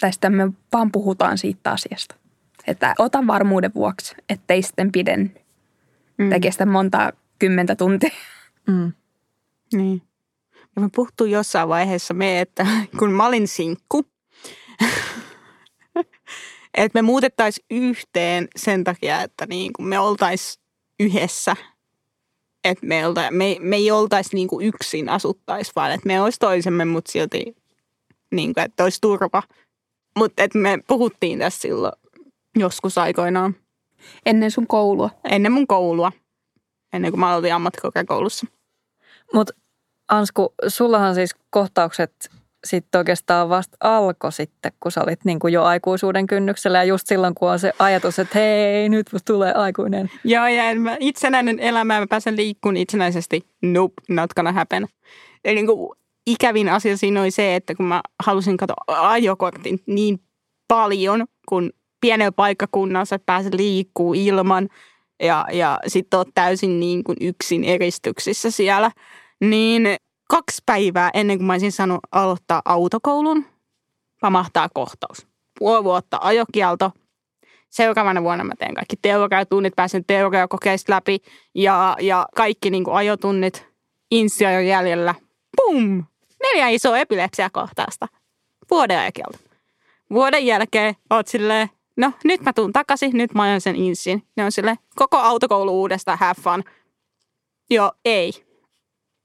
[0.00, 2.21] Tai sitten me vaan puhutaan siitä asiasta.
[2.66, 5.30] Että ota varmuuden vuoksi, ettei sitten pidenny.
[6.18, 6.30] Mm.
[6.30, 8.10] Tai kestä monta kymmentä tuntia.
[8.66, 8.92] Mm.
[9.72, 10.02] Niin.
[10.76, 12.66] Ja me puhuttiin jossain vaiheessa me, että
[12.98, 14.04] kun mä olin sinkku,
[16.74, 20.62] että me muutettaisiin yhteen sen takia, että niin kun me oltaisiin
[21.00, 21.56] yhdessä
[22.64, 26.38] että me, olta, me, me ei oltaisi niin kuin yksin asuttaisi, vaan että me olisi
[26.38, 27.56] toisemme, mutta silti
[28.30, 29.42] niin kuin, että olisi turva.
[30.16, 31.92] Mutta että me puhuttiin tässä silloin
[32.56, 33.56] joskus aikoinaan.
[34.26, 35.10] Ennen sun koulua.
[35.30, 36.12] Ennen mun koulua.
[36.92, 38.46] Ennen kuin mä aloitin ammattikorkeakoulussa.
[39.34, 39.54] Mutta
[40.08, 42.30] Ansku, sullahan siis kohtaukset
[42.64, 47.06] sitten oikeastaan vasta alkoi sitten, kun sä olit niin kuin jo aikuisuuden kynnyksellä ja just
[47.06, 50.10] silloin, kun on se ajatus, että hei, nyt tulee aikuinen.
[50.24, 53.46] Joo, ja mä itsenäinen elämä, mä pääsen liikkuun itsenäisesti.
[53.62, 54.88] Nope, not gonna happen.
[55.44, 60.20] Eli niin kuin ikävin asia siinä oli se, että kun mä halusin katsoa ajokortin niin
[60.68, 61.70] paljon, kun
[62.02, 64.68] pienellä paikkakunnalla sä pääset liikkuu ilman
[65.22, 68.90] ja, ja sitten oot täysin niin kuin yksin eristyksissä siellä,
[69.40, 69.96] niin
[70.28, 73.46] kaksi päivää ennen kuin mä olisin saanut aloittaa autokoulun,
[74.20, 75.26] pamahtaa kohtaus.
[75.58, 76.90] Puoli vuotta ajokielto.
[77.70, 81.18] Seuraavana vuonna mä teen kaikki teoriatunnit, pääsen teoriakokeista läpi
[81.54, 83.66] ja, ja kaikki niin kuin ajotunnit
[84.10, 85.14] insia jäljellä.
[85.56, 86.04] Pum!
[86.42, 88.08] Neljä isoa epilepsiakohtausta.
[88.70, 89.38] Vuoden ajokielto.
[90.10, 94.22] Vuoden jälkeen oot silleen, no nyt mä tuun takaisin, nyt mä ajan sen insin.
[94.36, 96.64] Ne on silleen, koko autokoulu uudestaan, have fun.
[97.70, 98.32] Joo, ei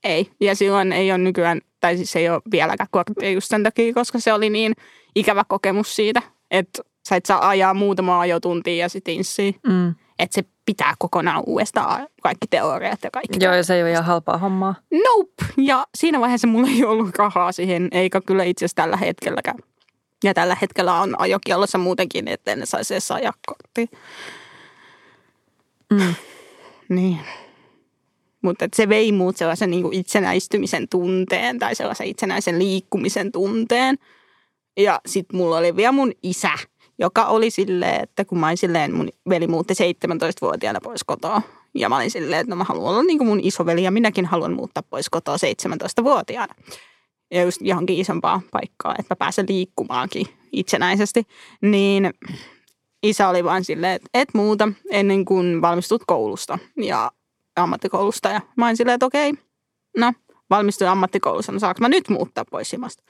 [0.08, 0.32] ei.
[0.41, 4.19] Ja silloin ei ole nykyään, tai siis ei ole vieläkään korttia just sen takia, koska
[4.19, 4.73] se oli niin
[5.15, 9.56] ikävä kokemus siitä, että sä et saa ajaa muutama ajotuntia ja sitten inssiin.
[9.67, 9.95] Mm.
[10.19, 13.45] Että se pitää kokonaan uudestaan kaikki teoriat ja kaikki.
[13.45, 14.75] Joo, ja se ei ole ihan halpaa hommaa.
[14.91, 15.53] Nope.
[15.58, 19.58] Ja siinä vaiheessa mulla ei ollut rahaa siihen, eikä kyllä itse asiassa tällä hetkelläkään.
[20.23, 23.34] Ja tällä hetkellä on ajokiellossa muutenkin, että en saisi edes ajaa
[25.93, 26.15] Mm.
[26.89, 27.19] niin.
[28.41, 33.97] Mutta se vei muut sellaisen niin itsenäistymisen tunteen tai sellaisen itsenäisen liikkumisen tunteen.
[34.77, 36.51] Ja sitten mulla oli vielä mun isä,
[36.99, 41.41] joka oli silleen, että kun mä olin silleen, mun veli muutti 17-vuotiaana pois kotoa.
[41.75, 44.25] Ja mä olin silleen, että no mä haluan olla niin kuin mun isoveli ja minäkin
[44.25, 46.56] haluan muuttaa pois kotoa 17-vuotiaana.
[47.32, 51.24] Ja just johonkin isompaa paikkaa, että mä pääsen liikkumaankin itsenäisesti.
[51.62, 52.13] Niin
[53.04, 56.60] isä oli vaan silleen, että et muuta ennen kuin valmistut koulusta.
[56.82, 57.12] Ja
[57.56, 58.30] ammattikoulusta.
[58.30, 59.34] Ja mä olin silleen, että okei,
[59.98, 60.13] no
[60.50, 63.04] valmistuin ammattikoulussa, no saanko mä nyt muuttaa pois Simasta?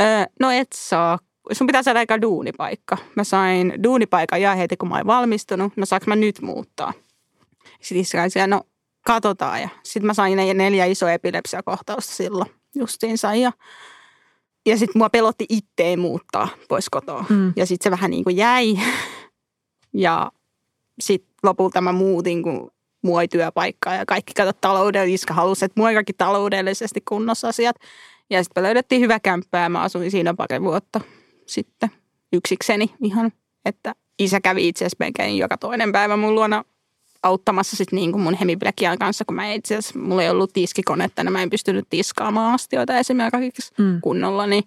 [0.00, 1.18] Öö, no et saa.
[1.52, 2.96] Sun pitää saada aika duunipaikka.
[3.14, 6.92] Mä sain duunipaikan ja heti kun mä olin valmistunut, no saanko mä nyt muuttaa?
[7.80, 8.62] Sitten iskain siellä, no
[9.06, 9.60] katsotaan.
[9.60, 13.34] Ja sitten mä sain neljä isoa epilepsiakohtausta silloin justiinsa.
[13.34, 13.52] Ja,
[14.66, 17.24] ja sitten mua pelotti itteen muuttaa pois kotoa.
[17.28, 17.52] Mm.
[17.56, 18.78] Ja sitten se vähän niin kuin jäi.
[19.92, 20.32] Ja
[21.00, 22.70] sitten lopulta mä muutin, kun
[23.02, 27.76] mua ei työpaikkaa ja kaikki kato taloudellisesti, halusi, että mua kaikki taloudellisesti kunnossa asiat.
[28.30, 31.00] Ja sitten me löydettiin hyvä kämppä ja mä asuin siinä pari vuotta
[31.46, 31.90] sitten
[32.32, 33.32] yksikseni ihan,
[33.64, 36.64] että isä kävi itse asiassa joka toinen päivä mun luona
[37.24, 41.24] auttamassa sitten niin kuin mun hemiplekian kanssa, kun mä itse asiassa, mulla ei ollut tiskikonetta,
[41.24, 44.00] niin mä en pystynyt tiskaamaan astioita esimerkiksi mm.
[44.00, 44.64] kunnolla, niin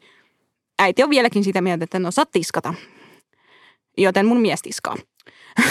[0.80, 2.74] äiti on vieläkin sitä mieltä, että en osaa tiskata.
[3.98, 4.96] Joten mun mies tiskaa.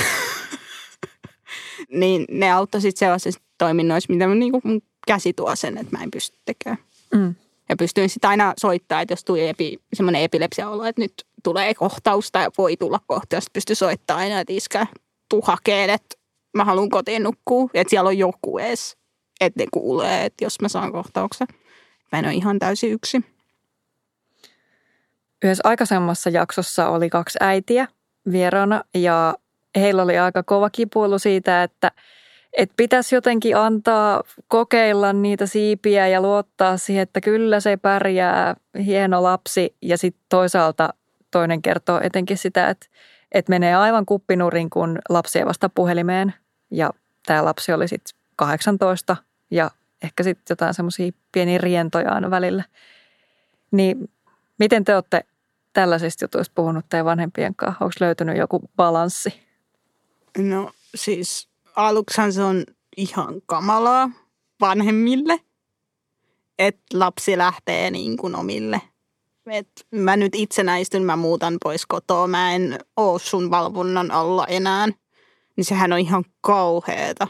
[2.00, 6.04] niin ne auttoi sitten sellaisissa toiminnoissa, mitä mun, niin mun käsi tuo sen, että mä
[6.04, 6.78] en pysty tekemään.
[7.14, 7.34] Mm.
[7.68, 12.32] Ja pystyin sitten aina soittaa, että jos tuli epi, semmoinen epilepsia-olo, että nyt tulee kohtaus
[12.32, 14.86] tai voi tulla kohtaus, pystyi soittamaan aina, että iskä
[15.28, 16.16] tuu hakeen, että
[16.56, 18.96] mä haluan kotiin nukkua, että siellä on joku edes,
[19.40, 21.46] että ne kuulee, että jos mä saan kohtauksen.
[22.12, 23.24] Mä en ole ihan täysin yksi.
[25.44, 27.88] Yhdessä aikaisemmassa jaksossa oli kaksi äitiä
[28.32, 29.34] vieraana ja
[29.76, 31.92] heillä oli aika kova kipuilu siitä, että,
[32.52, 39.22] että pitäisi jotenkin antaa kokeilla niitä siipiä ja luottaa siihen, että kyllä se pärjää, hieno
[39.22, 39.76] lapsi.
[39.82, 40.94] Ja sitten toisaalta
[41.30, 42.86] toinen kertoo etenkin sitä, että,
[43.32, 46.34] että menee aivan kuppinurin, kun lapsi ei vasta puhelimeen.
[46.70, 46.90] Ja
[47.26, 49.16] tämä lapsi oli sitten 18
[49.50, 49.70] ja
[50.02, 52.64] ehkä sitten jotain semmoisia pieniä rientoja aina välillä.
[53.70, 54.10] Niin
[54.58, 55.24] miten te olette
[55.72, 57.84] tällaisista jutuista puhunut teidän vanhempien kanssa?
[57.84, 59.42] Onko löytynyt joku balanssi?
[60.38, 62.64] No siis aluksahan se on
[62.96, 64.10] ihan kamalaa
[64.60, 65.40] vanhemmille,
[66.58, 68.80] että lapsi lähtee niin kuin omille.
[69.46, 74.88] Et mä nyt itsenäistyn, mä muutan pois kotoa, mä en oo sun valvonnan alla enää.
[75.56, 77.28] Niin sehän on ihan kauheeta.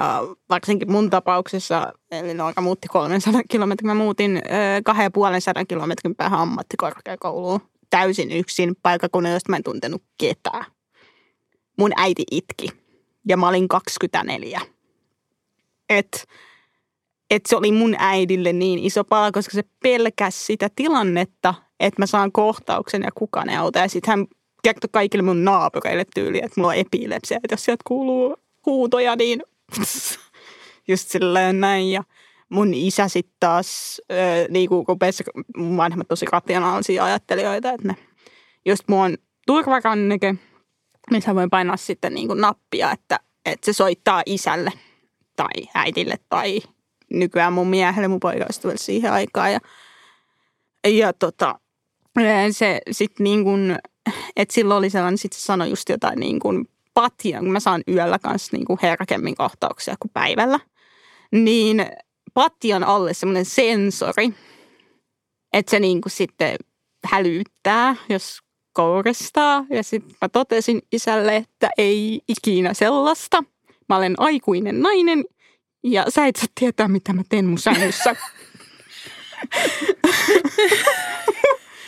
[0.00, 4.42] Ja varsinkin mun tapauksessa, eli Noora muutti 300 kilometrin, mä muutin
[4.84, 7.60] kahden puolen sadan kilometrin päähän ammattikorkeakouluun
[7.90, 10.64] täysin yksin paikakunnan, josta mä en tuntenut ketään
[11.78, 12.68] mun äiti itki
[13.28, 14.60] ja mä olin 24.
[15.88, 16.26] Et,
[17.30, 22.06] et se oli mun äidille niin iso pala, koska se pelkäsi sitä tilannetta, että mä
[22.06, 23.78] saan kohtauksen ja kukaan ei auta.
[23.78, 24.26] Ja sitten hän
[24.64, 29.42] kertoi kaikille mun naapureille tyyliin, että mulla on epilepsia, että jos sieltä kuuluu huutoja, niin
[30.88, 31.90] just silleen näin.
[31.92, 32.04] Ja
[32.48, 34.00] mun isä sitten taas,
[34.48, 35.24] niin kuin rupesi,
[35.56, 37.96] mun vanhemmat tosi rationaalisia ajattelijoita, että ne
[38.66, 40.34] just mun turvakanneke,
[41.10, 44.72] missä voi painaa sitten niin kuin nappia, että, että se soittaa isälle
[45.36, 46.60] tai äitille tai
[47.10, 49.52] nykyään mun miehelle, mun poikaystävälle siihen aikaan.
[49.52, 49.60] Ja,
[50.88, 51.60] ja tota,
[52.50, 53.78] se sitten niin kuin,
[54.36, 57.82] että silloin oli sellainen, sitten se sanoi just jotain niin kuin patjan, kun mä saan
[57.88, 60.60] yöllä kanssa niin kuin herkemmin kohtauksia kuin päivällä,
[61.32, 61.86] niin
[62.34, 64.34] patjan alle semmoinen sensori,
[65.52, 66.56] että se niin kuin sitten
[67.04, 68.38] hälyttää, jos
[68.72, 69.66] kouristaa.
[69.70, 73.44] Ja sitten mä totesin isälle, että ei ikinä sellaista.
[73.88, 75.24] Mä olen aikuinen nainen
[75.84, 78.16] ja sä et saa tietää, mitä mä teen mun sängyssä.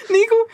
[0.12, 0.50] niin kuin,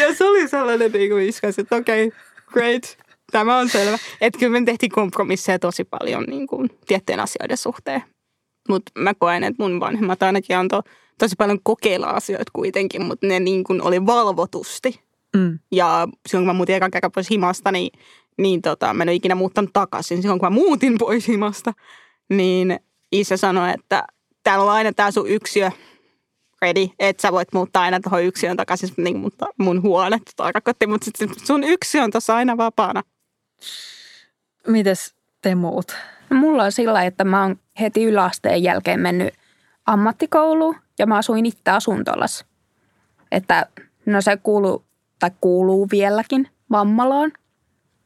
[0.00, 2.20] ja se oli sellainen niin kuin iskas, että okei, okay,
[2.52, 2.98] great,
[3.32, 3.98] tämä on selvä.
[4.20, 8.02] Että kyllä me tehtiin kompromisseja tosi paljon niin kuin, tiettyjen asioiden suhteen.
[8.68, 10.82] Mutta mä koen, että mun vanhemmat ainakin antoi
[11.18, 15.00] tosi paljon kokeilla asioita kuitenkin, mutta ne niin kuin oli valvotusti.
[15.36, 15.58] Mm.
[15.72, 17.90] Ja silloin kun mä muutin ekan kerran pois himasta, niin,
[18.38, 20.22] niin tota, mä en ole ikinä muuttanut takaisin.
[20.22, 21.72] Silloin kun mä muutin pois himasta,
[22.30, 22.80] niin
[23.12, 24.04] isä sanoi, että
[24.42, 25.70] täällä on aina tämä sun yksiö
[26.62, 31.04] ready, että sä voit muuttaa aina tuohon yksiön takaisin niin mun, mun huone tarkoitti, mutta
[31.04, 33.02] sit sun yksi on tuossa aina vapaana.
[34.66, 35.96] Mites te muut?
[36.30, 39.34] No, mulla on sillä että mä oon heti yläasteen jälkeen mennyt
[39.86, 42.46] ammattikouluun ja mä asuin itse asuntolassa.
[43.32, 43.66] Että
[44.06, 44.84] no se kuuluu,
[45.18, 47.32] tai kuuluu vieläkin Vammalaan.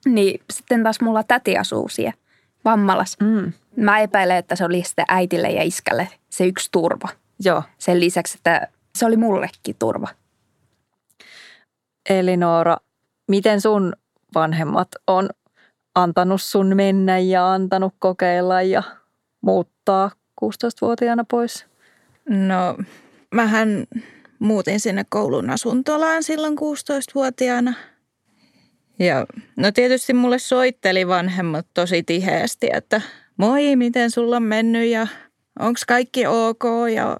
[0.06, 2.18] Niin sitten taas mulla täti asuu siellä
[2.64, 3.16] Vammalas.
[3.20, 3.52] Mm.
[3.76, 7.08] Mä epäilen, että se oli sitten äitille ja iskälle se yksi turva.
[7.44, 7.62] Joo.
[7.78, 8.68] Sen lisäksi, että
[8.98, 10.08] se oli mullekin turva.
[12.08, 12.76] Eli Noora,
[13.28, 13.92] miten sun
[14.34, 15.30] vanhemmat on
[15.94, 18.82] antanut sun mennä ja antanut kokeilla ja
[19.40, 20.10] muuttaa
[20.44, 21.66] 16-vuotiaana pois?
[22.28, 22.78] No,
[23.34, 23.86] mähän
[24.38, 27.74] muutin sinne koulun asuntolaan silloin 16-vuotiaana.
[28.98, 33.00] Ja no tietysti mulle soitteli vanhemmat tosi tiheästi, että
[33.36, 35.06] moi, miten sulla on mennyt ja
[35.58, 36.64] onko kaikki ok
[36.94, 37.16] ja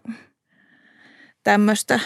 [1.42, 2.00] tämmöistä.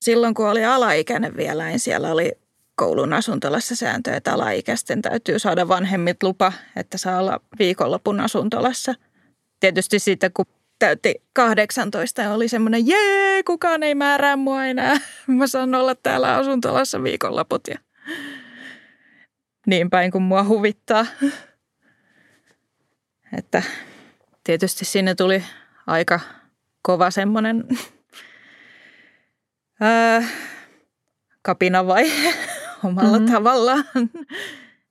[0.00, 2.32] Silloin kun oli alaikäinen vielä, niin siellä oli
[2.74, 8.94] koulun asuntolassa sääntöjä, että alaikäisten täytyy saada vanhemmit lupa, että saa olla viikonlopun asuntolassa.
[9.60, 10.46] Tietysti sitten kun
[10.78, 14.96] täytti 18 ja oli semmoinen, jee, kukaan ei määrää mua enää.
[15.26, 17.78] Mä saan olla täällä asuntolassa viikonloput ja
[19.66, 21.06] niin päin kuin mua huvittaa.
[23.38, 23.62] Että
[24.46, 25.44] tietysti sinne tuli
[25.86, 26.20] aika
[26.82, 27.64] kova semmoinen
[31.42, 32.34] kapinavaihe
[32.84, 33.32] omalla mm-hmm.
[33.32, 33.84] tavallaan.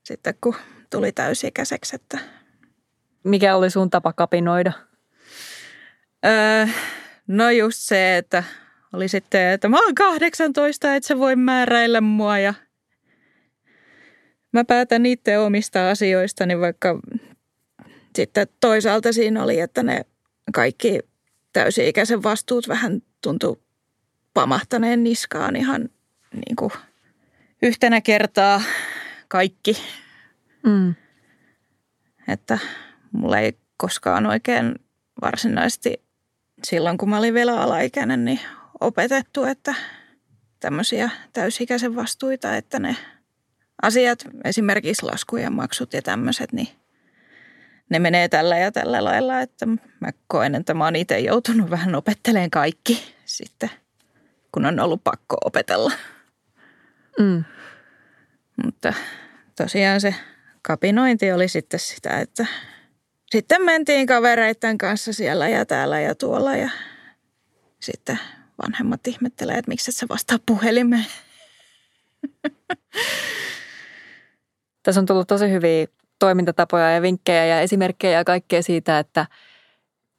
[0.04, 0.56] Sitten kun
[0.90, 1.96] tuli täysikäiseksi.
[1.96, 2.20] Että...
[3.24, 4.72] Mikä oli sun tapa kapinoida?
[6.26, 6.68] Öö,
[7.28, 8.44] no just se, että
[8.94, 12.54] oli sitten, että mä oon 18, että se voi määräillä mua ja
[14.52, 17.00] mä päätän itse omista asioistani, vaikka
[18.16, 20.06] sitten toisaalta siinä oli, että ne
[20.54, 21.00] kaikki
[21.54, 23.62] täysi-ikäisen vastuut vähän tuntui
[24.34, 25.90] pamahtaneen niskaan ihan
[26.32, 26.72] niin kuin
[27.62, 28.62] yhtenä kertaa
[29.28, 29.78] kaikki.
[30.64, 30.96] Mm.
[32.28, 32.60] Että
[33.12, 34.76] mulla ei koskaan oikein
[35.22, 36.04] varsinaisesti
[36.64, 38.40] silloin, kun mä olin vielä alaikäinen, niin
[38.82, 39.76] opetettu, että
[40.60, 42.96] tämmöisiä täysikäisen vastuita, että ne
[43.82, 46.68] asiat, esimerkiksi laskujen maksut ja tämmöiset, niin
[47.90, 49.66] ne menee tällä ja tällä lailla, että
[50.00, 53.72] mä koen, että mä oon itse joutunut vähän opetteleen kaikki sitten,
[54.52, 55.92] kun on ollut pakko opetella.
[57.20, 57.44] Mm.
[58.66, 58.94] Mutta
[59.56, 60.16] tosiaan se
[60.62, 62.46] kapinointi oli sitten sitä, että
[63.32, 66.70] sitten mentiin kavereiden kanssa siellä ja täällä ja tuolla ja
[67.80, 68.20] sitten
[68.64, 71.06] vanhemmat ihmettelee, että miksi et sä vastaa puhelimeen.
[74.84, 75.88] Tässä on tullut tosi hyviä
[76.20, 79.26] toimintatapoja ja vinkkejä ja esimerkkejä ja kaikkea siitä, että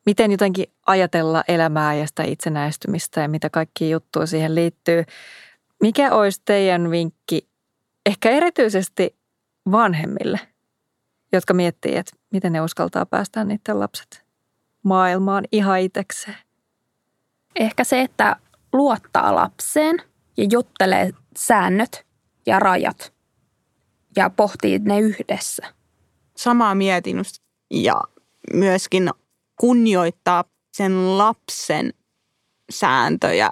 [0.07, 5.05] miten jotenkin ajatella elämää ja sitä itsenäistymistä ja mitä kaikki juttuja siihen liittyy.
[5.81, 7.49] Mikä olisi teidän vinkki
[8.07, 9.17] ehkä erityisesti
[9.71, 10.41] vanhemmille,
[11.33, 14.25] jotka miettii, että miten ne uskaltaa päästä niiden lapset
[14.83, 16.37] maailmaan ihan itsekseen?
[17.57, 18.37] Ehkä se, että
[18.73, 19.97] luottaa lapseen
[20.37, 22.07] ja juttelee säännöt
[22.47, 23.13] ja rajat
[24.17, 25.76] ja pohtii ne yhdessä.
[26.37, 27.23] Samaa mietin
[27.71, 28.01] ja
[28.53, 29.11] myöskin
[29.61, 31.93] kunnioittaa sen lapsen
[32.71, 33.51] sääntöjä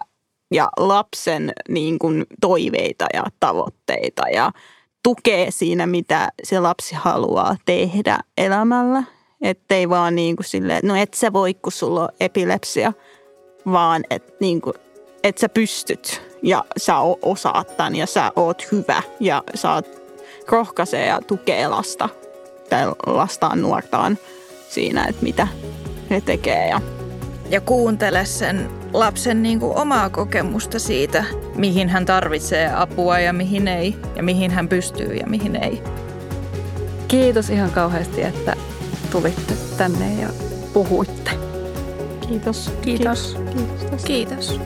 [0.50, 4.52] ja lapsen niin kuin, toiveita ja tavoitteita ja
[5.02, 9.02] tukee siinä, mitä se lapsi haluaa tehdä elämällä.
[9.40, 12.92] Ettei vaan niin kuin silleen, no et sä voi, kun sulla on epilepsia,
[13.72, 14.74] vaan että niin kuin,
[15.24, 19.86] et sä pystyt ja sä osaat tämän ja sä oot hyvä ja saat
[20.48, 22.08] rohkaisee ja tukee lasta
[22.70, 24.18] tai lastaan nuortaan
[24.68, 25.48] siinä, että mitä
[26.10, 26.68] he tekee.
[26.68, 26.80] Ja,
[27.50, 33.68] ja kuuntele sen lapsen niin kuin omaa kokemusta siitä, mihin hän tarvitsee apua ja mihin
[33.68, 35.82] ei, ja mihin hän pystyy ja mihin ei.
[37.08, 38.56] Kiitos ihan kauheasti, että
[39.10, 40.28] tulitte tänne ja
[40.72, 41.30] puhuitte.
[42.28, 42.72] Kiitos.
[42.82, 43.36] Kiitos.
[43.54, 44.04] Kiitos.
[44.04, 44.60] Kiitos.